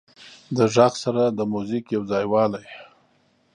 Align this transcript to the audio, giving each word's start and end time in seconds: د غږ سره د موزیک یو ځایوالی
د 0.57 0.57
غږ 0.75 0.93
سره 1.03 1.23
د 1.27 1.39
موزیک 1.51 1.85
یو 1.95 2.03
ځایوالی 2.11 2.65